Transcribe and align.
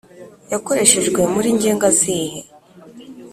Yakoreshejwe 0.51 1.19
muri 1.33 1.47
ngenga 1.57 1.87
zihe? 1.99 2.39